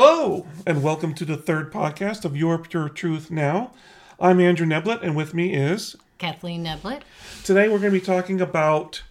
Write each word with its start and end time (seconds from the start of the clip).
Hello, 0.00 0.46
and 0.64 0.84
welcome 0.84 1.12
to 1.14 1.24
the 1.24 1.36
third 1.36 1.72
podcast 1.72 2.24
of 2.24 2.36
Your 2.36 2.56
Pure 2.56 2.90
Truth 2.90 3.32
Now. 3.32 3.72
I'm 4.20 4.38
Andrew 4.38 4.64
Neblett, 4.64 5.02
and 5.02 5.16
with 5.16 5.34
me 5.34 5.54
is 5.54 5.96
Kathleen 6.18 6.64
Neblett. 6.64 7.00
today 7.42 7.66
we're 7.66 7.80
going 7.80 7.92
to 7.92 7.98
be 7.98 8.06
talking 8.06 8.40
about 8.40 9.02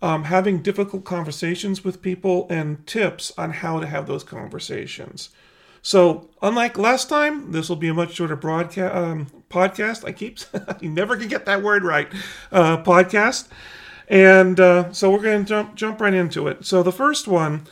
um, 0.00 0.24
having 0.24 0.62
difficult 0.62 1.04
conversations 1.04 1.84
with 1.84 2.00
people 2.00 2.46
and 2.48 2.86
tips 2.86 3.30
on 3.36 3.50
how 3.50 3.78
to 3.78 3.86
have 3.86 4.06
those 4.06 4.24
conversations. 4.24 5.28
So, 5.82 6.30
unlike 6.40 6.78
last 6.78 7.10
time, 7.10 7.52
this 7.52 7.68
will 7.68 7.76
be 7.76 7.88
a 7.88 7.94
much 7.94 8.14
shorter 8.14 8.34
broadcast 8.34 8.96
um, 8.96 9.26
podcast. 9.50 10.02
I 10.02 10.12
keep 10.12 10.38
you 10.80 10.88
never 10.88 11.14
can 11.18 11.28
get 11.28 11.44
that 11.44 11.62
word 11.62 11.84
right. 11.84 12.08
Uh, 12.50 12.82
podcast, 12.82 13.48
and 14.08 14.58
uh, 14.58 14.94
so 14.94 15.10
we're 15.10 15.20
going 15.20 15.44
to 15.44 15.48
jump 15.48 15.74
jump 15.74 16.00
right 16.00 16.14
into 16.14 16.48
it. 16.48 16.64
So 16.64 16.82
the 16.82 16.90
first 16.90 17.28
one, 17.28 17.66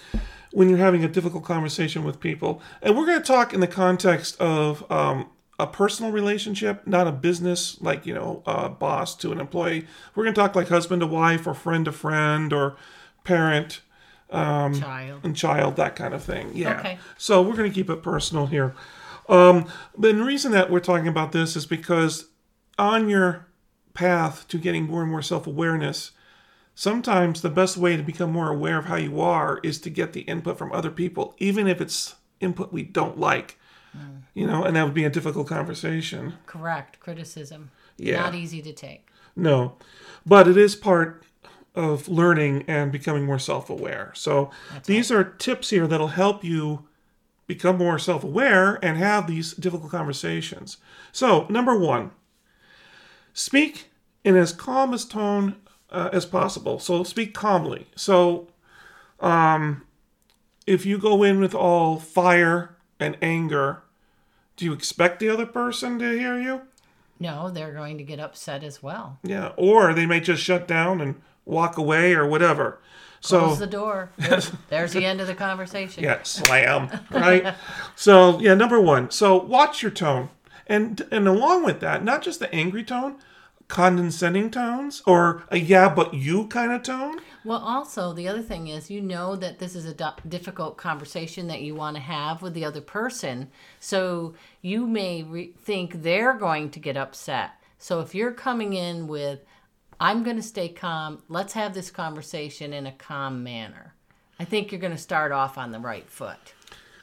when 0.52 0.68
you're 0.68 0.78
having 0.78 1.04
a 1.04 1.08
difficult 1.08 1.44
conversation 1.44 2.04
with 2.04 2.20
people, 2.20 2.60
and 2.82 2.96
we're 2.96 3.06
going 3.06 3.20
to 3.20 3.26
talk 3.26 3.52
in 3.54 3.60
the 3.60 3.66
context 3.66 4.40
of 4.40 4.90
um, 4.90 5.30
a 5.58 5.66
personal 5.66 6.10
relationship, 6.10 6.86
not 6.86 7.06
a 7.06 7.12
business 7.12 7.80
like 7.80 8.06
you 8.06 8.14
know 8.14 8.42
a 8.46 8.68
boss 8.68 9.16
to 9.16 9.32
an 9.32 9.40
employee. 9.40 9.86
We're 10.14 10.24
going 10.24 10.34
to 10.34 10.40
talk 10.40 10.54
like 10.54 10.68
husband 10.68 11.00
to 11.00 11.06
wife, 11.06 11.46
or 11.46 11.54
friend 11.54 11.84
to 11.84 11.92
friend, 11.92 12.52
or 12.52 12.76
parent 13.24 13.80
Child. 14.32 15.20
and 15.24 15.36
child, 15.36 15.76
that 15.76 15.96
kind 15.96 16.14
of 16.14 16.22
thing. 16.22 16.52
Yeah. 16.54 16.78
Okay. 16.78 16.98
So 17.18 17.42
we're 17.42 17.56
going 17.56 17.68
to 17.70 17.74
keep 17.74 17.90
it 17.90 18.02
personal 18.02 18.46
here. 18.46 18.74
Um, 19.28 19.66
the 19.96 20.14
reason 20.14 20.52
that 20.52 20.70
we're 20.70 20.80
talking 20.80 21.08
about 21.08 21.32
this 21.32 21.56
is 21.56 21.66
because 21.66 22.26
on 22.78 23.08
your 23.08 23.46
path 23.94 24.46
to 24.48 24.58
getting 24.58 24.84
more 24.86 25.02
and 25.02 25.10
more 25.10 25.22
self 25.22 25.46
awareness, 25.46 26.12
sometimes 26.74 27.42
the 27.42 27.50
best 27.50 27.76
way 27.76 27.96
to 27.96 28.02
become 28.02 28.32
more 28.32 28.50
aware 28.50 28.78
of 28.78 28.86
how 28.86 28.96
you 28.96 29.20
are 29.20 29.60
is 29.62 29.78
to 29.80 29.90
get 29.90 30.12
the 30.12 30.22
input 30.22 30.58
from 30.58 30.72
other 30.72 30.90
people, 30.90 31.34
even 31.38 31.66
if 31.66 31.80
it's 31.80 32.16
input 32.40 32.72
we 32.72 32.82
don't 32.82 33.18
like. 33.18 33.58
Mm. 33.96 34.22
You 34.34 34.46
know, 34.46 34.64
and 34.64 34.76
that 34.76 34.84
would 34.84 34.94
be 34.94 35.04
a 35.04 35.10
difficult 35.10 35.48
conversation. 35.48 36.34
Correct. 36.46 37.00
Criticism. 37.00 37.70
Yeah. 37.96 38.20
Not 38.20 38.34
easy 38.34 38.62
to 38.62 38.72
take. 38.72 39.08
No, 39.36 39.76
but 40.24 40.48
it 40.48 40.56
is 40.56 40.76
part 40.76 41.24
of 41.74 42.08
learning 42.08 42.64
and 42.66 42.90
becoming 42.90 43.24
more 43.24 43.38
self 43.38 43.70
aware. 43.70 44.12
So 44.14 44.50
these 44.84 45.10
are 45.10 45.24
tips 45.24 45.70
here 45.70 45.86
that'll 45.86 46.08
help 46.08 46.42
you 46.44 46.86
become 47.46 47.78
more 47.78 47.98
self 47.98 48.22
aware 48.24 48.78
and 48.84 48.96
have 48.96 49.26
these 49.26 49.54
difficult 49.54 49.90
conversations. 49.90 50.78
So, 51.12 51.46
number 51.48 51.76
one, 51.76 52.12
speak 53.32 53.90
in 54.24 54.36
as 54.36 54.52
calm 54.52 54.94
as 54.94 55.04
tone 55.04 55.56
uh, 55.90 56.10
as 56.12 56.26
possible. 56.26 56.78
So, 56.78 57.04
speak 57.04 57.34
calmly. 57.34 57.86
So, 57.96 58.48
um, 59.20 59.86
if 60.66 60.86
you 60.86 60.98
go 60.98 61.22
in 61.22 61.40
with 61.40 61.54
all 61.54 61.98
fire 61.98 62.76
and 62.98 63.16
anger, 63.20 63.82
do 64.56 64.64
you 64.64 64.72
expect 64.72 65.20
the 65.20 65.28
other 65.28 65.46
person 65.46 65.98
to 65.98 66.18
hear 66.18 66.38
you? 66.38 66.62
No, 67.18 67.50
they're 67.50 67.74
going 67.74 67.98
to 67.98 68.04
get 68.04 68.18
upset 68.18 68.64
as 68.64 68.82
well. 68.82 69.18
Yeah, 69.22 69.52
or 69.56 69.92
they 69.92 70.06
may 70.06 70.20
just 70.20 70.42
shut 70.42 70.66
down 70.66 71.00
and 71.00 71.20
walk 71.44 71.76
away 71.76 72.14
or 72.14 72.26
whatever. 72.26 72.80
So 73.20 73.40
close 73.40 73.58
the 73.58 73.66
door. 73.66 74.10
There's, 74.16 74.50
there's 74.70 74.92
the 74.94 75.04
end 75.04 75.20
of 75.20 75.26
the 75.26 75.34
conversation. 75.34 76.02
yeah, 76.02 76.22
slam, 76.22 76.88
right? 77.10 77.54
so 77.94 78.40
yeah, 78.40 78.54
number 78.54 78.80
one. 78.80 79.10
So 79.10 79.36
watch 79.36 79.82
your 79.82 79.90
tone, 79.90 80.30
and 80.66 81.06
and 81.10 81.28
along 81.28 81.64
with 81.64 81.80
that, 81.80 82.02
not 82.02 82.22
just 82.22 82.40
the 82.40 82.52
angry 82.54 82.84
tone, 82.84 83.16
condescending 83.70 84.50
tones, 84.50 85.02
or 85.06 85.44
a 85.48 85.58
yeah 85.58 85.88
but 85.88 86.12
you 86.12 86.46
kind 86.48 86.72
of 86.72 86.82
tone. 86.82 87.20
Well, 87.42 87.60
also, 87.60 88.12
the 88.12 88.28
other 88.28 88.42
thing 88.42 88.68
is 88.68 88.90
you 88.90 89.00
know 89.00 89.34
that 89.36 89.58
this 89.58 89.74
is 89.74 89.86
a 89.86 90.14
difficult 90.28 90.76
conversation 90.76 91.46
that 91.46 91.62
you 91.62 91.74
want 91.74 91.96
to 91.96 92.02
have 92.02 92.42
with 92.42 92.52
the 92.52 92.66
other 92.66 92.82
person. 92.82 93.48
So 93.78 94.34
you 94.60 94.86
may 94.86 95.22
re- 95.22 95.54
think 95.58 96.02
they're 96.02 96.34
going 96.34 96.70
to 96.72 96.80
get 96.80 96.98
upset. 96.98 97.52
So 97.78 98.00
if 98.00 98.14
you're 98.14 98.32
coming 98.32 98.74
in 98.74 99.06
with, 99.06 99.40
I'm 99.98 100.22
going 100.22 100.36
to 100.36 100.42
stay 100.42 100.68
calm, 100.68 101.22
let's 101.28 101.54
have 101.54 101.72
this 101.72 101.90
conversation 101.90 102.74
in 102.74 102.86
a 102.86 102.92
calm 102.92 103.42
manner. 103.42 103.94
I 104.38 104.44
think 104.44 104.70
you're 104.70 104.80
going 104.80 104.92
to 104.92 104.98
start 104.98 105.32
off 105.32 105.56
on 105.56 105.72
the 105.72 105.78
right 105.78 106.08
foot. 106.08 106.54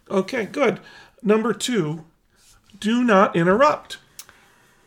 Okay, 0.09 0.45
good. 0.45 0.79
Number 1.23 1.53
two, 1.53 2.05
do 2.79 3.03
not 3.03 3.35
interrupt. 3.35 3.97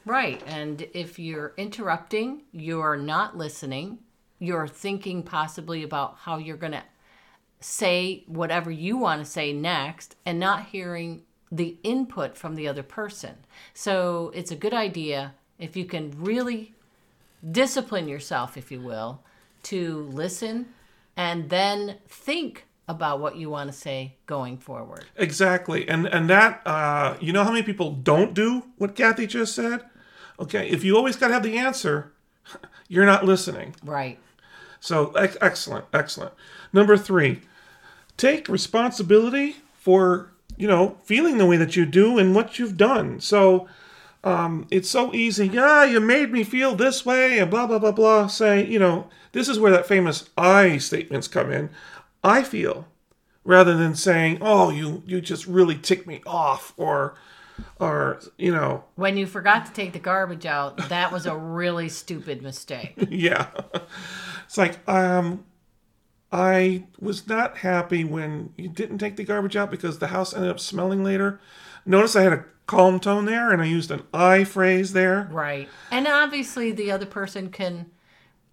Right. 0.05 0.43
And 0.47 0.87
if 0.95 1.19
you're 1.19 1.53
interrupting, 1.57 2.43
you're 2.53 2.97
not 2.97 3.37
listening, 3.37 3.99
you're 4.39 4.69
thinking 4.69 5.23
possibly 5.23 5.83
about 5.83 6.17
how 6.23 6.39
you're 6.39 6.57
going 6.57 6.73
to 6.73 6.85
say 7.61 8.25
whatever 8.27 8.71
you 8.71 8.97
want 8.97 9.25
to 9.25 9.31
say 9.31 9.53
next 9.53 10.17
and 10.25 10.41
not 10.41 10.67
hearing 10.67 11.23
the 11.53 11.77
input 11.83 12.37
from 12.37 12.55
the 12.55 12.67
other 12.67 12.83
person. 12.83 13.37
So 13.75 14.31
it's 14.35 14.51
a 14.51 14.57
good 14.57 14.73
idea 14.73 15.35
if 15.59 15.77
you 15.77 15.85
can 15.85 16.15
really 16.17 16.75
discipline 17.49 18.09
yourself, 18.09 18.57
if 18.57 18.71
you 18.71 18.81
will, 18.81 19.21
to 19.65 20.09
listen 20.13 20.67
and 21.17 21.51
then 21.51 21.97
think 22.09 22.67
about 22.89 23.21
what 23.21 23.37
you 23.37 23.51
want 23.51 23.71
to 23.71 23.77
say 23.77 24.15
going 24.27 24.59
forward. 24.59 25.05
Exactly, 25.17 25.89
and 25.89 26.07
and 26.07 26.29
that 26.29 26.61
uh, 26.67 27.17
you 27.21 27.33
know 27.33 27.45
how 27.45 27.51
many 27.51 27.63
people 27.63 27.93
don't 27.93 28.35
do 28.35 28.65
what 28.79 28.97
Kathy 28.97 29.27
just 29.27 29.55
said. 29.55 29.83
Okay, 30.41 30.69
if 30.69 30.83
you 30.83 30.97
always 30.97 31.17
got 31.17 31.29
to 31.29 31.35
have 31.35 31.43
the 31.43 31.59
answer, 31.59 32.13
you're 32.89 33.07
not 33.07 33.25
listening. 33.27 33.75
Right. 33.85 34.19
So 34.81 35.13
ex- 35.13 35.37
excellent, 35.41 35.85
excellent. 35.93 36.33
Number 36.73 36.97
three, 36.97 37.43
take 38.17 38.49
responsibility 38.49 39.57
for 39.79 40.33
you 40.57 40.67
know 40.67 40.97
feeling 41.05 41.39
the 41.39 41.47
way 41.47 41.57
that 41.59 41.77
you 41.77 41.85
do 41.85 42.19
and 42.19 42.35
what 42.35 42.59
you've 42.59 42.77
done. 42.79 43.21
So 43.21 43.69
um, 44.25 44.67
it's 44.71 44.89
so 44.89 45.15
easy. 45.15 45.49
Yeah, 45.49 45.85
you 45.85 46.01
made 46.01 46.33
me 46.33 46.45
feel 46.45 46.75
this 46.75 47.05
way, 47.05 47.39
and 47.39 47.51
blah 47.51 47.67
blah 47.67 47.79
blah 47.79 47.93
blah. 47.93 48.27
Say 48.27 48.67
you 48.67 48.79
know 48.79 49.09
this 49.33 49.49
is 49.49 49.59
where 49.59 49.73
that 49.73 49.87
famous 49.87 50.31
I 50.37 50.79
statements 50.79 51.29
come 51.29 51.53
in. 51.53 51.71
I 52.25 52.43
feel, 52.43 52.87
rather 53.45 53.77
than 53.77 53.95
saying, 53.95 54.39
oh 54.41 54.71
you 54.71 55.03
you 55.07 55.21
just 55.21 55.47
really 55.47 55.77
tick 55.77 56.07
me 56.07 56.23
off, 56.27 56.73
or 56.79 57.15
or 57.79 58.21
you 58.39 58.53
know 58.53 58.85
When 58.95 59.17
you 59.17 59.27
forgot 59.27 59.67
to 59.67 59.73
take 59.73 59.93
the 59.93 59.99
garbage 59.99 60.47
out, 60.47 60.89
that 60.89 61.13
was 61.13 61.27
a 61.27 61.37
really 61.37 61.89
stupid 61.89 62.43
mistake. 62.43 62.95
yeah. 63.11 63.49
It's 64.47 64.59
like, 64.59 64.87
um, 64.89 65.45
I 66.33 66.85
was 66.99 67.29
not 67.29 67.59
happy 67.59 68.05
when 68.05 68.53
you 68.57 68.69
didn't 68.69 68.99
take 68.99 69.17
the 69.17 69.25
garbage 69.25 69.57
out 69.57 69.71
because 69.71 69.99
the 69.99 70.09
house 70.09 70.35
ended 70.35 70.51
up 70.51 70.61
smelling 70.61 71.03
later. 71.03 71.41
Notice 71.85 72.15
I 72.15 72.23
had 72.23 72.33
a 72.33 72.45
calm 72.67 73.01
tone 73.01 73.25
there 73.25 73.53
and 73.53 73.61
I 73.61 73.67
used 73.67 73.91
an 73.91 74.03
I 74.15 74.45
phrase 74.45 74.93
there. 74.93 75.29
Right. 75.31 75.69
And 75.91 76.07
obviously, 76.07 76.71
the 76.73 76.93
other 76.93 77.07
person 77.07 77.51
can 77.51 77.91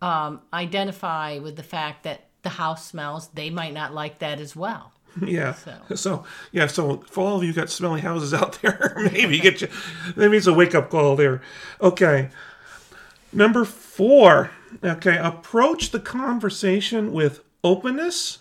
um, 0.02 0.42
identify 0.52 1.38
with 1.38 1.56
the 1.56 1.64
fact 1.64 2.04
that 2.04 2.28
the 2.42 2.50
house 2.50 2.86
smells. 2.86 3.28
They 3.30 3.50
might 3.50 3.74
not 3.74 3.94
like 3.94 4.20
that 4.20 4.40
as 4.40 4.56
well. 4.56 4.94
Yeah. 5.26 5.54
So. 5.54 5.96
So, 5.96 6.26
yeah, 6.52 6.68
so 6.68 7.04
for 7.10 7.22
all 7.24 7.38
of 7.38 7.44
you 7.44 7.54
got 7.54 7.70
smelly 7.70 8.02
houses 8.02 8.34
out 8.34 8.62
there, 8.62 8.94
maybe 9.12 9.40
get 9.40 9.62
you, 9.62 9.68
maybe 10.16 10.38
it's 10.38 10.48
a 10.48 10.54
wake 10.54 10.76
up 10.76 10.90
call 10.90 11.16
there. 11.16 11.42
Okay. 11.82 12.30
Number 13.32 13.66
four. 13.66 14.52
Okay. 14.84 15.18
Approach 15.18 15.92
the 15.92 16.00
conversation 16.00 17.14
with 17.14 17.42
openness 17.64 18.40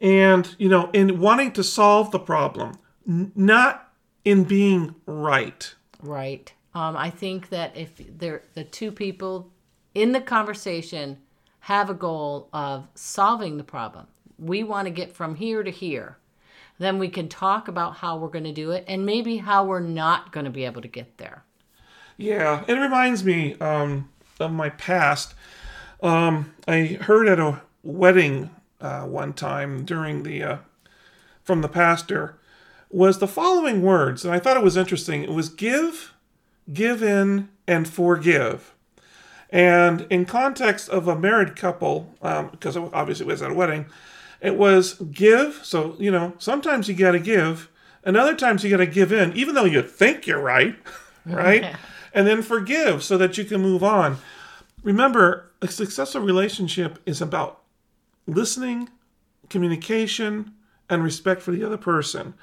and, 0.00 0.54
you 0.58 0.68
know, 0.68 0.90
in 0.92 1.20
wanting 1.20 1.52
to 1.52 1.64
solve 1.64 2.10
the 2.10 2.18
problem, 2.18 2.78
not 3.06 3.92
in 4.24 4.44
being 4.44 4.94
right. 5.06 5.74
Right. 6.02 6.52
Um, 6.74 6.96
I 6.96 7.10
think 7.10 7.48
that 7.48 7.76
if 7.76 7.92
they're 8.18 8.42
the 8.54 8.64
two 8.64 8.92
people 8.92 9.50
in 9.94 10.12
the 10.12 10.20
conversation 10.20 11.18
have 11.60 11.88
a 11.88 11.94
goal 11.94 12.48
of 12.52 12.86
solving 12.94 13.56
the 13.56 13.64
problem, 13.64 14.06
we 14.38 14.62
want 14.62 14.86
to 14.86 14.90
get 14.90 15.12
from 15.12 15.36
here 15.36 15.62
to 15.62 15.70
here. 15.70 16.16
Then 16.78 16.98
we 16.98 17.08
can 17.08 17.28
talk 17.28 17.68
about 17.68 17.96
how 17.96 18.18
we're 18.18 18.28
going 18.28 18.44
to 18.44 18.52
do 18.52 18.70
it 18.70 18.84
and 18.86 19.06
maybe 19.06 19.38
how 19.38 19.64
we're 19.64 19.80
not 19.80 20.32
going 20.32 20.44
to 20.44 20.50
be 20.50 20.64
able 20.64 20.82
to 20.82 20.88
get 20.88 21.16
there. 21.18 21.44
Yeah, 22.18 22.64
it 22.66 22.74
reminds 22.74 23.24
me 23.24 23.54
um, 23.60 24.10
of 24.38 24.52
my 24.52 24.70
past. 24.70 25.34
Um, 26.02 26.54
I 26.68 26.98
heard 27.00 27.28
at 27.28 27.38
a 27.38 27.62
wedding 27.82 28.50
uh, 28.80 29.02
one 29.02 29.32
time 29.32 29.84
during 29.84 30.22
the 30.22 30.42
uh, 30.42 30.56
from 31.42 31.62
the 31.62 31.68
pastor 31.68 32.38
was 32.90 33.18
the 33.18 33.28
following 33.28 33.82
words, 33.82 34.24
and 34.24 34.34
I 34.34 34.38
thought 34.38 34.56
it 34.56 34.62
was 34.62 34.76
interesting. 34.76 35.22
It 35.22 35.32
was 35.32 35.48
give, 35.48 36.12
give 36.72 37.02
in, 37.02 37.48
and 37.66 37.88
forgive. 37.88 38.74
And 39.50 40.06
in 40.10 40.24
context 40.24 40.88
of 40.88 41.08
a 41.08 41.18
married 41.18 41.56
couple, 41.56 42.14
um, 42.22 42.48
because 42.50 42.76
obviously 42.76 43.26
it 43.26 43.28
was 43.28 43.42
at 43.42 43.50
a 43.50 43.54
wedding, 43.54 43.86
it 44.40 44.56
was 44.56 44.94
give. 44.94 45.60
So 45.62 45.96
you 45.98 46.10
know, 46.10 46.34
sometimes 46.38 46.88
you 46.88 46.94
got 46.94 47.12
to 47.12 47.20
give, 47.20 47.70
and 48.04 48.16
other 48.16 48.34
times 48.34 48.64
you 48.64 48.70
got 48.70 48.78
to 48.78 48.86
give 48.86 49.12
in, 49.12 49.32
even 49.36 49.54
though 49.54 49.64
you 49.64 49.82
think 49.82 50.26
you're 50.26 50.40
right, 50.40 50.76
right? 51.26 51.76
and 52.12 52.26
then 52.26 52.42
forgive 52.42 53.04
so 53.04 53.18
that 53.18 53.36
you 53.38 53.44
can 53.44 53.60
move 53.60 53.84
on. 53.84 54.18
Remember, 54.82 55.52
a 55.60 55.68
successful 55.68 56.20
relationship 56.20 56.98
is 57.06 57.20
about 57.20 57.62
listening, 58.26 58.88
communication, 59.50 60.52
and 60.88 61.02
respect 61.02 61.42
for 61.42 61.50
the 61.50 61.64
other 61.64 61.76
person. 61.76 62.34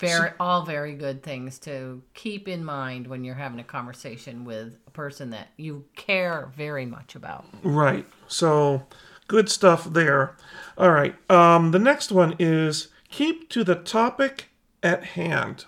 Very, 0.00 0.30
all 0.40 0.64
very 0.64 0.94
good 0.94 1.22
things 1.22 1.58
to 1.60 2.02
keep 2.14 2.48
in 2.48 2.64
mind 2.64 3.06
when 3.06 3.22
you're 3.22 3.34
having 3.34 3.60
a 3.60 3.64
conversation 3.64 4.46
with 4.46 4.78
a 4.86 4.90
person 4.90 5.30
that 5.30 5.48
you 5.58 5.84
care 5.94 6.50
very 6.56 6.86
much 6.86 7.14
about. 7.14 7.44
Right. 7.62 8.06
So 8.26 8.86
good 9.30 9.48
stuff 9.48 9.84
there. 9.84 10.36
All 10.76 10.90
right. 10.90 11.14
Um, 11.30 11.70
the 11.70 11.78
next 11.78 12.10
one 12.10 12.34
is 12.40 12.88
keep 13.08 13.48
to 13.50 13.62
the 13.62 13.76
topic 13.76 14.48
at 14.82 15.04
hand. 15.04 15.66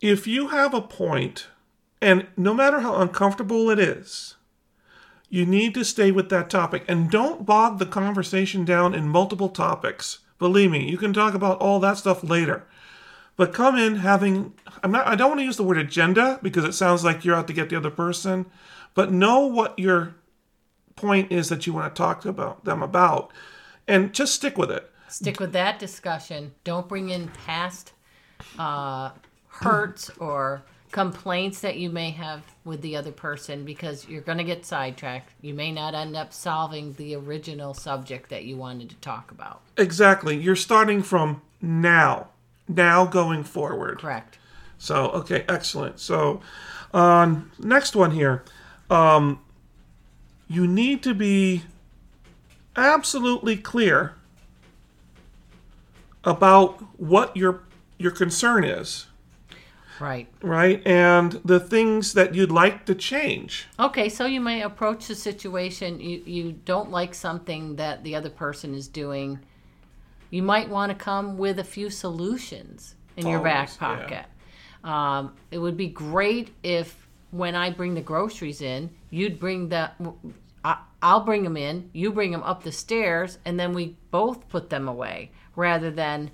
If 0.00 0.26
you 0.26 0.48
have 0.48 0.74
a 0.74 0.80
point, 0.80 1.46
and 2.02 2.26
no 2.36 2.52
matter 2.52 2.80
how 2.80 2.96
uncomfortable 2.96 3.70
it 3.70 3.78
is, 3.78 4.34
you 5.28 5.46
need 5.46 5.72
to 5.74 5.84
stay 5.84 6.10
with 6.10 6.30
that 6.30 6.50
topic 6.50 6.84
and 6.88 7.12
don't 7.12 7.46
bog 7.46 7.78
the 7.78 7.86
conversation 7.86 8.64
down 8.64 8.92
in 8.92 9.08
multiple 9.08 9.48
topics. 9.48 10.18
Believe 10.40 10.72
me, 10.72 10.90
you 10.90 10.98
can 10.98 11.12
talk 11.12 11.32
about 11.34 11.60
all 11.60 11.78
that 11.78 11.96
stuff 11.96 12.24
later. 12.24 12.66
But 13.36 13.54
come 13.54 13.76
in 13.78 13.96
having 13.96 14.52
I'm 14.82 14.90
not 14.90 15.06
I 15.06 15.14
don't 15.14 15.30
want 15.30 15.40
to 15.40 15.44
use 15.44 15.58
the 15.58 15.62
word 15.62 15.78
agenda 15.78 16.40
because 16.42 16.64
it 16.64 16.72
sounds 16.72 17.04
like 17.04 17.24
you're 17.24 17.36
out 17.36 17.46
to 17.46 17.52
get 17.52 17.68
the 17.68 17.76
other 17.76 17.90
person, 17.90 18.46
but 18.94 19.12
know 19.12 19.46
what 19.46 19.78
your 19.78 20.16
point 20.96 21.30
is 21.30 21.48
that 21.50 21.66
you 21.66 21.72
want 21.72 21.94
to 21.94 21.98
talk 21.98 22.24
about 22.24 22.64
them 22.64 22.82
about 22.82 23.30
and 23.86 24.12
just 24.12 24.34
stick 24.34 24.58
with 24.58 24.70
it. 24.70 24.90
Stick 25.08 25.38
with 25.38 25.52
that 25.52 25.78
discussion. 25.78 26.54
Don't 26.64 26.88
bring 26.88 27.10
in 27.10 27.28
past 27.28 27.92
uh, 28.58 29.10
hurts 29.48 30.10
or 30.18 30.62
complaints 30.90 31.60
that 31.60 31.76
you 31.76 31.90
may 31.90 32.10
have 32.10 32.42
with 32.64 32.80
the 32.80 32.96
other 32.96 33.12
person 33.12 33.64
because 33.64 34.08
you're 34.08 34.22
going 34.22 34.38
to 34.38 34.44
get 34.44 34.64
sidetracked. 34.64 35.32
You 35.42 35.54
may 35.54 35.70
not 35.70 35.94
end 35.94 36.16
up 36.16 36.32
solving 36.32 36.94
the 36.94 37.14
original 37.14 37.74
subject 37.74 38.30
that 38.30 38.44
you 38.44 38.56
wanted 38.56 38.90
to 38.90 38.96
talk 38.96 39.30
about. 39.30 39.60
Exactly. 39.76 40.36
You're 40.36 40.56
starting 40.56 41.02
from 41.02 41.42
now, 41.60 42.28
now 42.66 43.04
going 43.04 43.44
forward. 43.44 44.00
Correct. 44.00 44.38
So, 44.78 45.08
okay, 45.10 45.44
excellent. 45.48 46.00
So, 46.00 46.40
um, 46.92 47.50
next 47.58 47.94
one 47.94 48.10
here. 48.10 48.44
Um, 48.90 49.40
you 50.48 50.66
need 50.66 51.02
to 51.02 51.14
be 51.14 51.62
absolutely 52.76 53.56
clear 53.56 54.14
about 56.24 56.80
what 56.98 57.36
your 57.36 57.62
your 57.98 58.10
concern 58.10 58.62
is, 58.64 59.06
Right. 59.98 60.28
right? 60.42 60.86
And 60.86 61.32
the 61.44 61.58
things 61.58 62.12
that 62.12 62.34
you'd 62.34 62.50
like 62.52 62.84
to 62.86 62.94
change. 62.94 63.66
Okay, 63.80 64.10
so 64.10 64.26
you 64.26 64.40
may 64.40 64.60
approach 64.62 65.06
the 65.06 65.14
situation. 65.14 65.98
You 66.00 66.22
you 66.26 66.52
don't 66.64 66.90
like 66.90 67.14
something 67.14 67.76
that 67.76 68.04
the 68.04 68.14
other 68.14 68.30
person 68.30 68.74
is 68.74 68.88
doing. 68.88 69.38
You 70.30 70.42
might 70.42 70.68
want 70.68 70.90
to 70.90 70.96
come 70.98 71.38
with 71.38 71.58
a 71.58 71.64
few 71.64 71.88
solutions 71.88 72.96
in 73.16 73.26
your 73.26 73.40
back 73.40 73.70
Always, 73.80 74.00
yeah. 74.00 74.24
pocket. 74.24 74.26
Um, 74.88 75.32
it 75.50 75.58
would 75.58 75.76
be 75.76 75.88
great 75.88 76.50
if 76.62 77.05
when 77.30 77.54
I 77.54 77.70
bring 77.70 77.94
the 77.94 78.00
groceries 78.00 78.60
in, 78.60 78.90
you'd 79.10 79.38
bring 79.38 79.68
the. 79.68 79.90
I- 80.64 80.82
I'll 81.02 81.20
bring 81.20 81.44
them 81.44 81.56
in. 81.56 81.90
You 81.92 82.12
bring 82.12 82.32
them 82.32 82.42
up 82.42 82.62
the 82.62 82.72
stairs, 82.72 83.38
and 83.44 83.58
then 83.58 83.72
we 83.72 83.96
both 84.10 84.48
put 84.48 84.70
them 84.70 84.88
away, 84.88 85.30
rather 85.54 85.90
than 85.90 86.30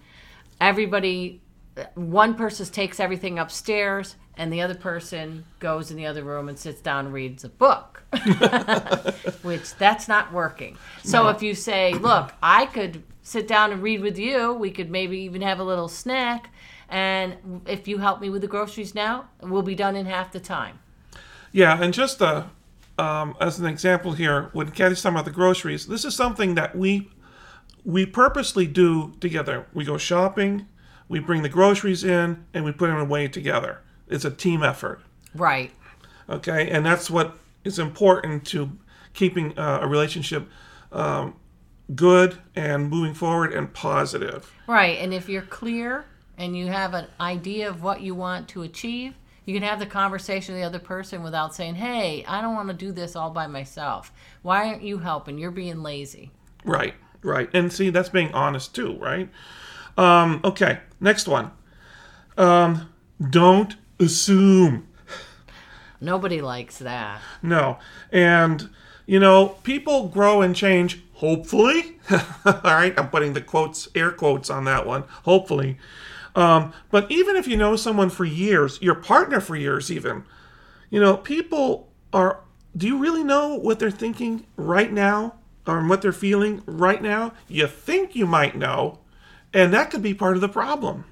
everybody. 0.61 1.43
Uh, 1.77 1.85
one 1.95 2.35
person 2.35 2.67
takes 2.67 3.01
everything 3.01 3.39
upstairs, 3.39 4.17
and 4.37 4.53
the 4.53 4.61
other 4.61 4.75
person 4.75 5.45
goes 5.59 5.91
in 5.91 5.97
the 5.97 6.07
other 6.07 6.23
room 6.23 6.49
and 6.49 6.59
sits 6.59 6.81
down 6.81 7.07
and 7.07 7.15
reads 7.15 7.45
a 7.45 7.49
book. 7.49 8.03
which 9.43 9.75
that's 9.77 10.09
not 10.09 10.33
working. 10.33 10.77
So 11.03 11.29
if 11.29 11.43
you 11.43 11.55
say, 11.55 11.95
"Look, 11.95 12.33
I 12.43 12.67
could 12.67 13.03
sit 13.23 13.49
down 13.49 13.73
and 13.73 13.83
read 13.83 14.01
with 14.01 14.19
you. 14.19 14.53
We 14.53 14.71
could 14.71 14.91
maybe 14.91 15.19
even 15.21 15.43
have 15.43 15.59
a 15.59 15.65
little 15.65 15.89
snack, 15.89 16.51
and 16.89 17.63
if 17.67 17.89
you 17.89 17.99
help 17.99 18.21
me 18.21 18.31
with 18.31 18.43
the 18.43 18.49
groceries 18.49 18.95
now, 18.95 19.29
we'll 19.41 19.63
be 19.63 19.75
done 19.75 19.97
in 19.97 20.07
half 20.07 20.33
the 20.33 20.41
time." 20.41 20.79
Yeah, 21.53 21.83
and 21.83 21.93
just 21.93 22.23
uh, 22.23 22.45
um, 22.99 23.37
as 23.41 23.59
an 23.59 23.67
example 23.67 24.13
here, 24.13 24.51
when 24.53 24.71
Kathy's 24.71 25.03
talking 25.03 25.17
about 25.17 25.25
the 25.25 25.31
groceries, 25.31 25.87
this 25.87 26.05
is 26.05 26.15
something 26.15 26.55
that 26.55 26.77
we 26.77 27.11
we 27.85 28.07
purposely 28.07 28.67
do 28.67 29.13
together. 29.21 29.67
We 29.73 29.85
go 29.85 29.99
shopping, 29.99 30.67
we 31.09 31.19
bring 31.19 31.43
the 31.43 31.49
groceries 31.49 32.05
in, 32.05 32.45
and 32.55 32.65
we 32.65 32.73
put 32.73 32.89
them 32.89 32.99
away 32.99 33.29
together. 33.29 33.81
It's 34.09 34.25
a 34.25 34.31
team 34.31 34.63
effort. 34.63 35.01
Right. 35.35 35.73
Okay, 36.29 36.71
and 36.71 36.85
that's 36.87 37.11
what 37.11 37.39
is 37.65 37.79
important 37.79 38.47
to 38.47 38.71
keeping 39.15 39.59
uh, 39.59 39.81
a 39.83 39.89
relationship 39.89 40.49
um, 40.93 41.35
good 41.95 42.39
and 42.55 42.89
moving 42.89 43.15
forward 43.15 43.53
and 43.53 43.73
positive. 43.73 44.53
Right. 44.67 44.99
And 44.99 45.13
if 45.13 45.29
you're 45.29 45.43
clear 45.43 46.05
and 46.39 46.57
you 46.57 46.69
have 46.69 46.95
an 46.95 47.07
idea 47.21 47.69
of 47.69 47.83
what 47.83 48.01
you 48.01 48.15
want 48.15 48.49
to 48.49 48.63
achieve, 48.63 49.15
you 49.45 49.55
can 49.55 49.63
have 49.63 49.79
the 49.79 49.87
conversation 49.87 50.55
with 50.55 50.63
the 50.63 50.67
other 50.67 50.79
person 50.79 51.23
without 51.23 51.55
saying, 51.55 51.75
"Hey, 51.75 52.25
I 52.29 52.41
don't 52.41 52.55
want 52.55 52.69
to 52.69 52.75
do 52.75 52.93
this 52.93 53.17
all 53.17 53.31
by 53.31 53.47
myself. 53.47 54.13
Why 54.43 54.69
aren't 54.69 54.83
you 54.83 54.99
helping? 54.99 55.37
You're 55.37 55.51
being 55.51 55.83
lazy." 55.83 56.31
Right, 56.65 56.95
right. 57.23 57.51
And 57.53 57.73
see, 57.73 57.91
that's 57.91 58.09
being 58.09 58.33
honest 58.33 58.75
too, 58.75 58.97
right? 58.99 59.29
Um, 59.99 60.41
okay, 60.45 60.79
next 61.01 61.27
one. 61.27 61.51
Um, 62.39 62.89
don't 63.31 63.77
assume. 63.99 64.87
Nobody 66.01 66.41
likes 66.41 66.79
that. 66.79 67.21
No. 67.43 67.79
And, 68.11 68.71
you 69.07 69.19
know, 69.19 69.49
people 69.63 70.09
grow 70.09 70.43
and 70.43 70.55
change, 70.55 71.03
hopefully. 71.15 71.99
All 72.45 72.61
right, 72.65 72.99
I'm 72.99 73.09
putting 73.11 73.33
the 73.33 73.41
quotes, 73.41 73.89
air 73.95 74.11
quotes 74.11 74.51
on 74.51 74.65
that 74.65 74.87
one, 74.87 75.05
hopefully. 75.25 75.79
Um, 76.35 76.73
but 76.91 77.11
even 77.11 77.37
if 77.37 77.47
you 77.47 77.57
know 77.57 77.77
someone 77.77 78.09
for 78.11 78.25
years, 78.25 78.81
your 78.81 78.95
partner 78.95 79.41
for 79.41 79.55
years, 79.57 79.91
even, 79.91 80.25
you 80.91 81.01
know, 81.01 81.17
people 81.17 81.93
are, 82.13 82.41
do 82.77 82.87
you 82.87 82.99
really 82.99 83.23
know 83.25 83.55
what 83.55 83.79
they're 83.79 83.91
thinking 83.91 84.47
right 84.57 84.91
now 84.93 85.35
or 85.67 85.87
what 85.87 86.01
they're 86.03 86.13
feeling 86.13 86.63
right 86.67 87.03
now? 87.03 87.33
You 87.49 87.67
think 87.67 88.17
you 88.17 88.27
might 88.27 88.57
know, 88.57 89.01
and 89.53 89.73
that 89.75 89.91
could 89.91 90.03
be 90.03 90.15
part 90.15 90.37
of 90.37 90.41
the 90.41 90.49
problem. 90.49 91.05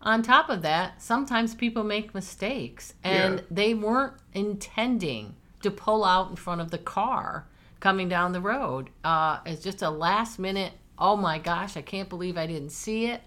On 0.00 0.22
top 0.22 0.48
of 0.50 0.62
that, 0.62 1.00
sometimes 1.02 1.54
people 1.54 1.82
make 1.84 2.14
mistakes 2.14 2.94
and 3.02 3.38
Yeah. 3.40 3.44
they 3.50 3.74
weren't 3.74 4.14
intending 4.34 5.34
to 5.64 5.70
pull 5.70 6.04
out 6.04 6.30
in 6.30 6.36
front 6.36 6.60
of 6.60 6.70
the 6.70 6.78
car 6.78 7.46
coming 7.80 8.08
down 8.08 8.32
the 8.32 8.40
road. 8.40 8.88
Uh, 9.02 9.40
it's 9.44 9.62
just 9.62 9.82
a 9.82 9.90
last 9.90 10.38
minute, 10.38 10.72
oh 10.98 11.16
my 11.16 11.38
gosh, 11.38 11.76
I 11.76 11.82
can't 11.82 12.08
believe 12.08 12.38
I 12.38 12.46
didn't 12.46 12.70
see 12.70 13.06
it. 13.06 13.22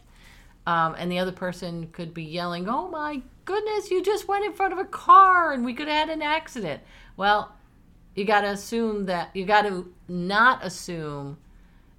Um, 0.66 0.96
and 0.98 1.12
the 1.12 1.20
other 1.20 1.32
person 1.32 1.90
could 1.92 2.14
be 2.14 2.24
yelling, 2.24 2.68
oh 2.68 2.88
my 2.90 3.22
goodness, 3.46 3.92
you 3.92 4.04
just 4.04 4.28
went 4.28 4.46
in 4.46 4.54
front 4.54 4.74
of 4.74 4.80
a 4.80 4.86
car 4.86 5.54
and 5.54 5.64
we 5.64 5.74
could 5.74 5.88
have 5.88 6.08
had 6.08 6.10
an 6.10 6.22
accident. 6.22 6.82
Well, 7.16 7.56
you 8.16 8.26
got 8.26 8.42
to 8.42 8.50
assume 8.50 9.06
that, 9.06 9.30
you 9.36 9.46
got 9.46 9.62
to 9.62 9.94
not 10.08 10.66
assume 10.66 11.38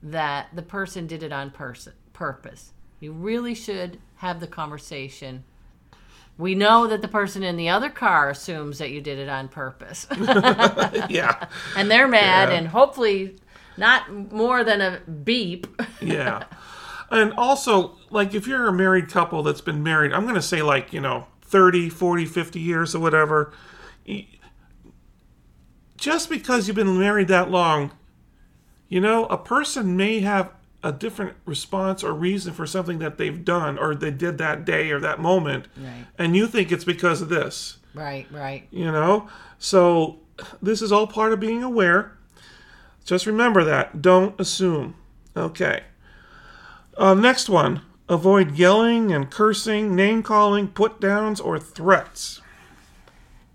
that 0.02 0.48
the 0.54 0.62
person 0.62 1.06
did 1.06 1.22
it 1.22 1.32
on 1.32 1.50
pers- 1.50 1.88
purpose. 2.12 2.72
You 3.00 3.12
really 3.12 3.54
should 3.54 3.98
have 4.16 4.40
the 4.40 4.46
conversation. 4.46 5.44
We 6.38 6.54
know 6.54 6.86
that 6.86 7.02
the 7.02 7.08
person 7.08 7.42
in 7.42 7.56
the 7.56 7.68
other 7.68 7.90
car 7.90 8.30
assumes 8.30 8.78
that 8.78 8.90
you 8.90 9.00
did 9.00 9.18
it 9.18 9.28
on 9.28 9.48
purpose. 9.48 10.06
yeah. 11.10 11.48
and 11.76 11.90
they're 11.90 12.06
mad, 12.08 12.48
Yeah. 12.50 12.54
and 12.58 12.68
hopefully 12.68 13.36
not 13.76 14.10
more 14.32 14.62
than 14.64 14.80
a 14.80 15.00
beep. 15.00 15.66
yeah. 16.00 16.44
And 17.10 17.32
also, 17.34 17.96
like, 18.10 18.34
if 18.34 18.46
you're 18.46 18.68
a 18.68 18.72
married 18.72 19.08
couple 19.08 19.42
that's 19.42 19.60
been 19.60 19.82
married, 19.82 20.12
I'm 20.12 20.22
going 20.22 20.34
to 20.36 20.42
say, 20.42 20.62
like, 20.62 20.92
you 20.92 21.00
know, 21.00 21.26
30, 21.42 21.88
40, 21.88 22.24
50 22.26 22.60
years 22.60 22.94
or 22.94 23.00
whatever, 23.00 23.52
just 25.96 26.28
because 26.30 26.66
you've 26.68 26.76
been 26.76 26.98
married 26.98 27.28
that 27.28 27.50
long, 27.50 27.90
you 28.88 29.00
know, 29.00 29.26
a 29.26 29.36
person 29.38 29.96
may 29.96 30.20
have 30.20 30.52
a 30.82 30.92
different 30.92 31.36
response 31.44 32.04
or 32.04 32.12
reason 32.12 32.52
for 32.52 32.66
something 32.66 32.98
that 33.00 33.18
they've 33.18 33.44
done 33.44 33.78
or 33.78 33.94
they 33.94 34.10
did 34.10 34.38
that 34.38 34.64
day 34.64 34.90
or 34.90 35.00
that 35.00 35.18
moment. 35.18 35.66
Right. 35.76 36.06
And 36.16 36.36
you 36.36 36.46
think 36.46 36.70
it's 36.70 36.84
because 36.84 37.20
of 37.20 37.28
this. 37.28 37.78
Right, 37.94 38.26
right. 38.30 38.66
you 38.70 38.84
know? 38.84 39.28
So 39.58 40.20
this 40.62 40.80
is 40.80 40.92
all 40.92 41.06
part 41.06 41.32
of 41.32 41.40
being 41.40 41.62
aware. 41.62 42.16
Just 43.04 43.26
remember 43.26 43.64
that. 43.64 44.00
Don't 44.00 44.38
assume. 44.40 44.94
Okay. 45.36 45.82
Uh, 46.96 47.14
next 47.14 47.48
one. 47.48 47.82
Avoid 48.08 48.56
yelling 48.56 49.12
and 49.12 49.30
cursing 49.30 49.94
name 49.94 50.22
calling 50.22 50.68
put 50.68 51.00
downs 51.00 51.40
or 51.40 51.58
threats. 51.58 52.40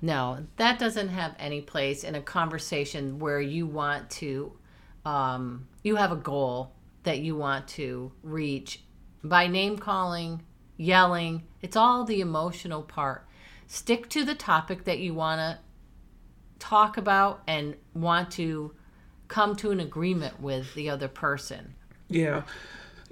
No, 0.01 0.45
that 0.57 0.77
doesn't 0.77 1.09
have 1.09 1.33
any 1.39 1.61
place 1.61 2.03
in 2.03 2.13
a 2.13 2.21
conversation 2.21 3.19
where 3.19 3.39
you 3.39 3.65
want 3.65 4.09
to, 4.11 4.51
um, 5.05 5.67
you 5.81 5.95
have 5.95 6.11
a 6.11 6.17
goal 6.17 6.73
that 7.03 7.19
you 7.19 7.35
want 7.35 7.67
to 7.69 8.11
reach. 8.21 8.81
By 9.23 9.47
name 9.47 9.77
calling, 9.77 10.43
yelling, 10.77 11.43
it's 11.61 11.75
all 11.75 12.03
the 12.03 12.21
emotional 12.21 12.81
part. 12.81 13.25
Stick 13.67 14.09
to 14.09 14.25
the 14.25 14.35
topic 14.35 14.83
that 14.85 14.99
you 14.99 15.13
want 15.13 15.39
to 15.39 15.59
talk 16.59 16.97
about 16.97 17.41
and 17.47 17.75
want 17.93 18.31
to 18.31 18.73
come 19.27 19.55
to 19.57 19.71
an 19.71 19.79
agreement 19.79 20.39
with 20.41 20.73
the 20.75 20.89
other 20.89 21.07
person. 21.07 21.75
yeah 22.09 22.43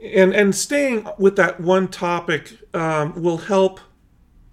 and 0.01 0.33
and 0.33 0.55
staying 0.55 1.07
with 1.17 1.35
that 1.35 1.59
one 1.59 1.87
topic 1.87 2.57
um, 2.73 3.21
will 3.21 3.37
help 3.37 3.79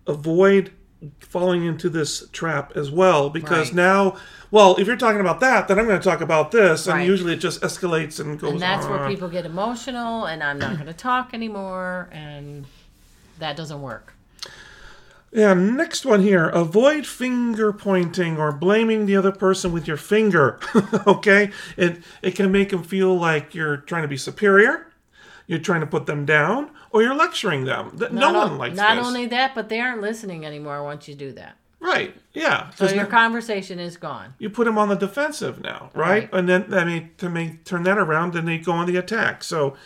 avoid 0.06 0.72
falling 1.20 1.64
into 1.64 1.88
this 1.88 2.26
trap 2.32 2.72
as 2.76 2.90
well 2.90 3.30
because 3.30 3.68
Right. 3.68 3.74
now 3.76 4.16
well 4.50 4.74
if 4.78 4.86
you're 4.88 4.96
talking 4.96 5.20
about 5.20 5.38
that 5.40 5.68
then 5.68 5.78
i'm 5.78 5.86
going 5.86 6.00
to 6.00 6.04
talk 6.04 6.20
about 6.20 6.50
this 6.50 6.86
and 6.88 6.96
Right. 6.96 7.06
usually 7.06 7.34
it 7.34 7.36
just 7.38 7.60
escalates 7.62 8.18
and 8.18 8.38
goes 8.38 8.52
And 8.54 8.60
that's 8.60 8.84
on. 8.84 8.90
where 8.98 9.08
people 9.08 9.28
get 9.28 9.46
emotional, 9.46 10.24
and 10.24 10.42
I'm 10.42 10.58
not 10.58 10.74
going 10.74 10.86
to 10.88 10.92
talk 10.92 11.32
anymore, 11.34 12.08
and 12.10 12.64
that 13.38 13.56
doesn't 13.56 13.80
work. 13.80 14.14
Yeah, 15.30 15.52
next 15.54 16.04
one 16.06 16.22
here. 16.22 16.48
Avoid 16.48 17.06
finger 17.06 17.72
pointing 17.72 18.38
or 18.38 18.50
blaming 18.50 19.04
the 19.06 19.14
other 19.16 19.30
person 19.30 19.70
with 19.72 19.86
your 19.86 19.98
finger. 19.98 20.58
okay? 21.06 21.50
It 21.76 22.02
it 22.22 22.34
can 22.34 22.50
make 22.50 22.70
them 22.70 22.82
feel 22.82 23.14
like 23.16 23.54
you're 23.54 23.76
trying 23.76 24.02
to 24.02 24.08
be 24.08 24.16
superior, 24.16 24.86
you're 25.48 25.58
trying 25.58 25.80
to 25.80 25.86
put 25.86 26.06
them 26.06 26.24
down, 26.24 26.70
or 26.92 27.02
you're 27.02 27.14
lecturing 27.16 27.64
them. 27.64 27.98
Th- 27.98 28.12
No 28.12 28.30
Not 28.30 28.34
one 28.34 28.52
o- 28.52 28.56
likes 28.58 28.76
Not 28.76 28.96
this. 28.96 29.06
only 29.06 29.26
that, 29.26 29.54
but 29.56 29.68
they 29.68 29.80
aren't 29.80 30.00
listening 30.00 30.46
anymore 30.46 30.84
once 30.84 31.08
you 31.08 31.14
do 31.16 31.32
that. 31.32 31.56
right. 31.80 32.14
Yeah. 32.34 32.70
So 32.76 32.86
your 32.86 33.04
now 33.04 33.10
conversation 33.10 33.78
is 33.80 33.96
gone. 33.96 34.34
you 34.38 34.48
put 34.50 34.64
them 34.66 34.78
on 34.78 34.88
the 34.88 34.94
defensive 34.94 35.60
now, 35.60 35.90
right? 35.94 36.08
Right. 36.30 36.34
And 36.34 36.48
then 36.48 36.72
I 36.72 36.84
mean 36.84 37.10
to 37.18 37.28
make 37.28 37.64
turn 37.64 37.82
that 37.84 37.98
around 37.98 38.34
then 38.34 38.44
they 38.44 38.58
go 38.58 38.70
on 38.72 38.86
the 38.86 38.96
attack. 38.96 39.42
So 39.42 39.76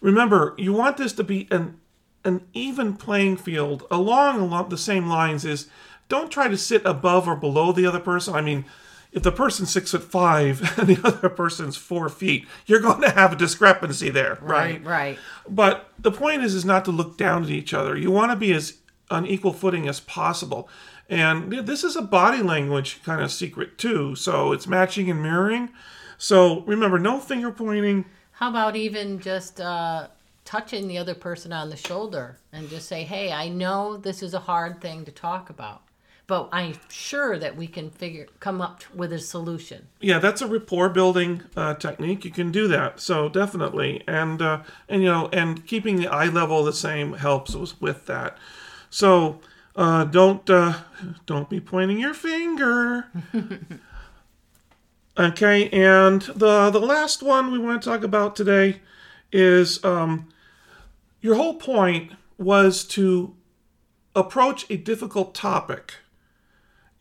remember, 0.00 0.54
you 0.58 0.72
want 0.72 0.96
this 0.96 1.12
to 1.14 1.24
be 1.24 1.48
an 1.50 1.78
an 2.24 2.46
even 2.52 2.94
playing 2.94 3.36
field 3.36 3.84
along 3.90 4.38
along 4.40 4.68
the 4.68 4.78
same 4.78 5.08
lines 5.08 5.44
is 5.44 5.68
don't 6.08 6.30
try 6.30 6.46
to 6.48 6.56
sit 6.56 6.82
above 6.84 7.26
or 7.26 7.34
below 7.34 7.72
the 7.72 7.86
other 7.86 7.98
person. 8.00 8.34
I 8.34 8.42
mean, 8.42 8.64
if 9.12 9.22
the 9.22 9.32
person's 9.32 9.70
six 9.70 9.90
foot 9.90 10.04
five 10.04 10.78
and 10.78 10.88
the 10.88 11.06
other 11.06 11.28
person's 11.28 11.76
four 11.76 12.08
feet, 12.08 12.46
you're 12.66 12.80
going 12.80 13.02
to 13.02 13.10
have 13.10 13.32
a 13.32 13.36
discrepancy 13.36 14.10
there, 14.10 14.38
right? 14.40 14.84
Right, 14.84 14.84
right. 14.84 15.18
But 15.48 15.90
the 15.98 16.12
point 16.12 16.42
is, 16.42 16.54
is 16.54 16.64
not 16.64 16.84
to 16.86 16.90
look 16.90 17.16
down 17.16 17.44
at 17.44 17.50
each 17.50 17.74
other. 17.74 17.96
You 17.96 18.10
want 18.10 18.32
to 18.32 18.36
be 18.36 18.52
as 18.52 18.78
on 19.10 19.26
equal 19.26 19.52
footing 19.52 19.88
as 19.88 20.00
possible. 20.00 20.68
And 21.08 21.52
this 21.52 21.84
is 21.84 21.94
a 21.96 22.02
body 22.02 22.42
language 22.42 23.02
kind 23.02 23.20
of 23.20 23.30
secret 23.30 23.76
too. 23.76 24.14
So 24.14 24.52
it's 24.52 24.66
matching 24.66 25.10
and 25.10 25.22
mirroring. 25.22 25.70
So 26.16 26.62
remember, 26.62 26.98
no 26.98 27.20
finger 27.20 27.50
pointing. 27.50 28.06
How 28.30 28.48
about 28.48 28.76
even 28.76 29.20
just 29.20 29.60
uh, 29.60 30.08
touching 30.44 30.88
the 30.88 30.98
other 30.98 31.14
person 31.14 31.52
on 31.52 31.68
the 31.68 31.76
shoulder 31.76 32.38
and 32.52 32.68
just 32.70 32.88
say, 32.88 33.02
"Hey, 33.02 33.30
I 33.32 33.48
know 33.48 33.96
this 33.98 34.22
is 34.22 34.32
a 34.32 34.38
hard 34.38 34.80
thing 34.80 35.04
to 35.04 35.10
talk 35.12 35.50
about, 35.50 35.82
but 36.26 36.48
I'm 36.52 36.74
sure 36.88 37.38
that 37.38 37.56
we 37.56 37.66
can 37.66 37.90
figure 37.90 38.26
come 38.40 38.60
up 38.60 38.82
with 38.94 39.12
a 39.12 39.18
solution." 39.18 39.88
Yeah, 40.00 40.18
that's 40.18 40.42
a 40.42 40.46
rapport 40.46 40.88
building 40.88 41.42
uh, 41.56 41.74
technique. 41.74 42.24
You 42.24 42.30
can 42.30 42.50
do 42.50 42.68
that. 42.68 43.00
So 43.00 43.28
definitely, 43.28 44.02
and 44.06 44.40
uh, 44.40 44.62
and 44.88 45.02
you 45.02 45.08
know, 45.08 45.28
and 45.32 45.66
keeping 45.66 45.96
the 45.96 46.08
eye 46.08 46.28
level 46.28 46.64
the 46.64 46.72
same 46.72 47.14
helps 47.14 47.54
with, 47.80 48.06
that. 48.06 48.36
So 48.90 49.40
uh, 49.76 50.04
don't 50.04 50.48
uh, 50.48 50.80
don't 51.26 51.48
be 51.48 51.60
pointing 51.60 51.98
your 51.98 52.14
finger. 52.14 53.06
okay, 55.18 55.68
and 55.70 56.22
the 56.22 56.70
the 56.70 56.80
last 56.80 57.22
one 57.22 57.50
we 57.50 57.58
want 57.58 57.82
to 57.82 57.88
talk 57.88 58.02
about 58.02 58.36
today 58.36 58.80
is 59.32 59.82
um, 59.84 60.28
your 61.20 61.36
whole 61.36 61.54
point 61.54 62.12
was 62.36 62.84
to 62.84 63.34
approach 64.14 64.66
a 64.68 64.76
difficult 64.76 65.34
topic 65.34 65.94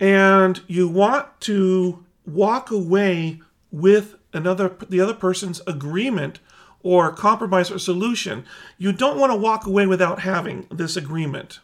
and 0.01 0.61
you 0.67 0.87
want 0.89 1.27
to 1.39 2.03
walk 2.25 2.69
away 2.71 3.39
with 3.71 4.15
another 4.33 4.75
the 4.89 4.99
other 4.99 5.13
person's 5.13 5.61
agreement 5.67 6.39
or 6.83 7.11
compromise 7.13 7.69
or 7.71 7.77
solution 7.79 8.43
you 8.77 8.91
don't 8.91 9.17
want 9.17 9.31
to 9.31 9.35
walk 9.37 9.65
away 9.65 9.85
without 9.87 10.19
having 10.21 10.67
this 10.71 10.97
agreement 10.97 11.59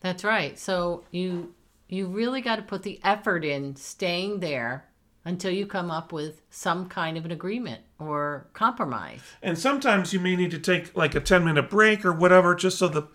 That's 0.00 0.24
right. 0.24 0.58
So 0.58 1.04
you 1.10 1.54
you 1.88 2.06
really 2.06 2.40
got 2.40 2.56
to 2.56 2.62
put 2.62 2.82
the 2.82 3.00
effort 3.04 3.44
in 3.44 3.76
staying 3.76 4.40
there 4.40 4.86
until 5.24 5.52
you 5.52 5.66
come 5.66 5.90
up 5.90 6.10
with 6.12 6.42
some 6.50 6.88
kind 6.88 7.16
of 7.16 7.24
an 7.24 7.30
agreement 7.30 7.82
or 8.00 8.48
compromise. 8.54 9.20
and 9.42 9.56
sometimes 9.56 10.12
you 10.12 10.18
may 10.18 10.34
need 10.34 10.50
to 10.50 10.58
take 10.58 10.94
like 10.96 11.14
a 11.14 11.20
10 11.20 11.44
minute 11.44 11.70
break 11.70 12.04
or 12.04 12.12
whatever 12.12 12.54
just 12.56 12.78
so 12.78 12.88
the 12.88 13.06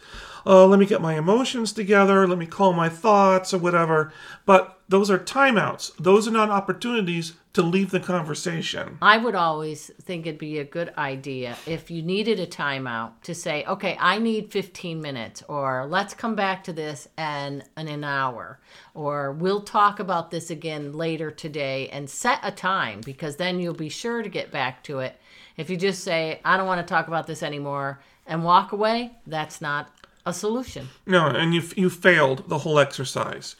uh, 0.48 0.66
let 0.66 0.80
me 0.80 0.86
get 0.86 1.02
my 1.02 1.18
emotions 1.18 1.74
together 1.74 2.28
let 2.28 2.38
me 2.38 2.46
calm 2.46 2.76
my 2.76 2.90
thoughts 2.90 3.54
or 3.54 3.58
whatever. 3.58 4.12
But 4.46 4.80
those 4.90 5.12
are 5.12 5.20
timeouts. 5.20 5.96
Those 5.98 6.28
are 6.28 6.32
not 6.32 6.50
opportunities 6.50 7.34
to 7.54 7.62
leave 7.62 7.92
the 7.92 8.00
conversation. 8.00 8.98
I 9.02 9.18
would 9.18 9.36
always 9.36 9.92
think 10.02 10.26
it'd 10.26 10.40
be 10.40 10.60
a 10.60 10.64
good 10.64 10.94
idea 10.98 11.58
if 11.66 11.92
you 11.92 12.02
needed 12.02 12.40
a 12.40 12.48
timeout 12.48 13.14
to 13.24 13.34
say, 13.34 13.66
okay, 13.66 13.98
I 14.00 14.20
need 14.20 14.52
15 14.52 15.02
minutes, 15.02 15.44
or 15.48 15.88
let's 15.88 16.14
come 16.14 16.36
back 16.36 16.64
to 16.66 16.74
this 16.74 17.08
in 17.18 17.64
an 17.76 18.04
hour, 18.04 18.60
or 18.94 19.32
we'll 19.34 19.62
talk 19.62 20.00
about 20.00 20.32
this 20.32 20.50
again 20.50 20.94
later 20.94 21.32
today 21.32 21.90
and 21.90 22.10
set 22.10 22.40
a 22.44 22.52
time 22.52 23.02
because 23.02 23.36
then 23.36 23.60
you'll 23.60 23.74
be 23.74 23.90
sure 23.90 24.22
to 24.22 24.30
get 24.30 24.52
back 24.52 24.84
to 24.84 25.00
it. 25.00 25.20
If 25.58 25.70
you 25.70 25.78
just 25.78 26.04
say, 26.04 26.40
I 26.46 26.56
don't 26.56 26.68
want 26.68 26.86
to 26.86 26.94
talk 26.94 27.08
about 27.08 27.28
this 27.28 27.44
anymore 27.44 28.00
and 28.26 28.44
walk 28.44 28.72
away, 28.72 29.14
that's 29.26 29.62
not 29.62 29.90
a 30.28 30.34
solution. 30.34 30.90
No, 31.06 31.28
and 31.28 31.54
you 31.56 31.62
you 31.76 31.90
failed 31.90 32.48
the 32.50 32.60
whole 32.60 32.78
exercise. 32.80 33.56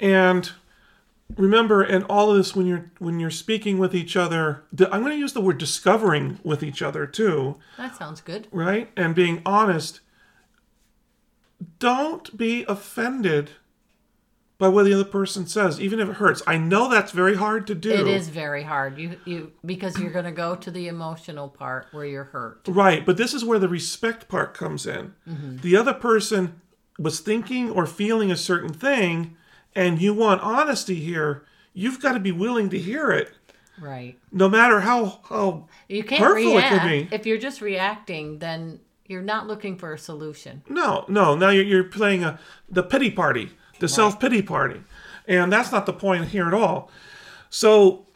And 0.00 0.50
remember, 1.36 1.82
in 1.84 2.02
all 2.04 2.30
of 2.30 2.36
this, 2.36 2.54
when 2.54 2.66
you're 2.66 2.90
when 2.98 3.18
you're 3.20 3.30
speaking 3.30 3.78
with 3.78 3.94
each 3.94 4.16
other, 4.16 4.62
I'm 4.92 5.00
going 5.02 5.12
to 5.12 5.18
use 5.18 5.32
the 5.32 5.40
word 5.40 5.58
discovering 5.58 6.38
with 6.44 6.62
each 6.62 6.80
other 6.82 7.06
too, 7.06 7.56
That 7.76 7.96
sounds 7.96 8.20
good. 8.20 8.46
right? 8.52 8.90
And 8.96 9.14
being 9.14 9.42
honest. 9.44 10.00
Don't 11.78 12.36
be 12.36 12.64
offended 12.68 13.52
by 14.58 14.68
what 14.68 14.84
the 14.84 14.94
other 14.94 15.04
person 15.04 15.46
says, 15.46 15.80
even 15.80 16.00
if 16.00 16.08
it 16.08 16.14
hurts. 16.14 16.42
I 16.46 16.56
know 16.56 16.88
that's 16.88 17.12
very 17.12 17.36
hard 17.36 17.66
to 17.66 17.74
do. 17.74 17.92
It 17.92 18.06
is 18.06 18.28
very 18.28 18.62
hard. 18.62 18.98
You 18.98 19.18
you 19.24 19.52
because 19.64 19.98
you're 19.98 20.10
going 20.12 20.24
to 20.24 20.32
go 20.32 20.54
to 20.56 20.70
the 20.70 20.88
emotional 20.88 21.48
part 21.48 21.88
where 21.92 22.06
you're 22.06 22.24
hurt. 22.24 22.62
Right, 22.66 23.04
but 23.04 23.16
this 23.16 23.34
is 23.34 23.44
where 23.44 23.58
the 23.58 23.68
respect 23.68 24.28
part 24.28 24.54
comes 24.54 24.86
in. 24.86 25.14
Mm-hmm. 25.28 25.58
The 25.58 25.76
other 25.76 25.92
person 25.94 26.60
was 26.98 27.20
thinking 27.20 27.70
or 27.70 27.84
feeling 27.86 28.30
a 28.30 28.36
certain 28.36 28.72
thing, 28.72 29.36
and 29.74 30.00
you 30.00 30.14
want 30.14 30.40
honesty 30.42 30.96
here. 30.96 31.44
You've 31.74 32.00
got 32.00 32.12
to 32.12 32.20
be 32.20 32.32
willing 32.32 32.70
to 32.70 32.78
hear 32.78 33.10
it, 33.10 33.32
Right. 33.78 34.18
no 34.32 34.48
matter 34.48 34.80
how 34.80 35.20
how. 35.28 35.68
You 35.88 36.02
can't 36.02 36.22
Hurtful 36.22 36.56
it 36.56 36.62
could 36.70 36.82
react. 36.82 37.10
be. 37.10 37.14
If 37.14 37.26
you're 37.26 37.36
just 37.36 37.60
reacting, 37.60 38.38
then 38.38 38.80
you're 39.06 39.20
not 39.20 39.46
looking 39.46 39.76
for 39.76 39.92
a 39.92 39.98
solution. 39.98 40.62
No, 40.70 41.04
no. 41.08 41.36
Now 41.36 41.50
you're, 41.50 41.64
you're 41.64 41.84
playing 41.84 42.24
a 42.24 42.40
the 42.70 42.82
pity 42.82 43.10
party, 43.10 43.50
the 43.78 43.88
self 43.88 44.18
pity 44.20 44.42
party, 44.42 44.80
and 45.26 45.52
that's 45.52 45.72
not 45.72 45.86
the 45.86 45.92
point 45.92 46.28
here 46.28 46.46
at 46.46 46.54
all. 46.54 46.90
So 47.50 48.06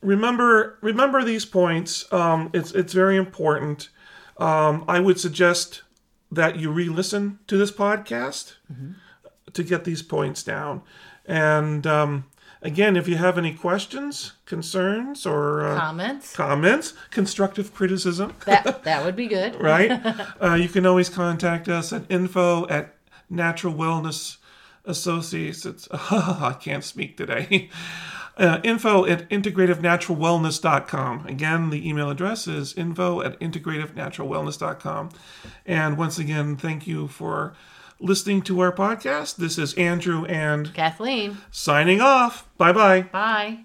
remember 0.00 0.78
remember 0.80 1.22
these 1.24 1.44
points. 1.44 2.10
Um, 2.12 2.50
it's 2.52 2.72
it's 2.72 2.92
very 2.92 3.16
important. 3.16 3.88
Um, 4.38 4.84
I 4.88 5.00
would 5.00 5.20
suggest 5.20 5.82
that 6.32 6.56
you 6.56 6.70
re-listen 6.70 7.38
to 7.48 7.56
this 7.56 7.70
podcast 7.72 8.54
to 9.52 9.62
get 9.62 9.84
these 9.84 10.02
points 10.02 10.42
down. 10.42 10.80
And 11.26 11.86
um, 11.86 12.24
again, 12.62 12.96
if 12.96 13.08
you 13.08 13.16
have 13.16 13.36
any 13.36 13.52
questions, 13.52 14.32
concerns, 14.46 15.26
or 15.26 15.66
uh, 15.66 15.76
Comments? 15.78 16.34
comments, 16.36 16.94
constructive 17.10 17.74
criticism, 17.74 18.34
That 18.46 18.84
that 18.84 19.04
would 19.04 19.16
be 19.16 19.26
good. 19.26 19.60
right? 19.60 19.90
uh, 20.42 20.54
you 20.54 20.68
can 20.68 20.86
always 20.86 21.08
contact 21.08 21.68
us 21.68 21.92
at 21.92 22.04
info 22.08 22.66
at 22.68 22.94
Natural 23.28 23.74
Wellness 23.74 24.36
Associates. 24.90 25.64
It's, 25.64 25.88
I 25.92 26.56
can't 26.60 26.84
speak 26.84 27.16
today. 27.16 27.70
Uh, 28.36 28.58
info 28.64 29.04
at 29.04 29.28
integrativenaturalwellness.com. 29.28 31.26
Again, 31.26 31.68
the 31.68 31.86
email 31.86 32.08
address 32.08 32.46
is 32.46 32.72
info 32.72 33.20
at 33.20 33.38
integrativenaturalwellness.com. 33.38 35.10
And 35.66 35.98
once 35.98 36.18
again, 36.18 36.56
thank 36.56 36.86
you 36.86 37.06
for 37.06 37.52
listening 37.98 38.40
to 38.42 38.60
our 38.60 38.72
podcast. 38.72 39.36
This 39.36 39.58
is 39.58 39.74
Andrew 39.74 40.24
and 40.24 40.72
Kathleen, 40.72 41.38
signing 41.50 42.00
off. 42.00 42.48
Bye 42.56 42.72
bye. 42.72 43.02
bye. 43.02 43.64